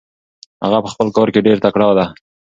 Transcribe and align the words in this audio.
هغه 0.63 0.79
په 0.83 0.89
خپل 0.93 1.07
کار 1.15 1.27
کې 1.33 1.45
ډېر 1.47 1.57
تکړه 1.65 1.87
دی. 1.97 2.05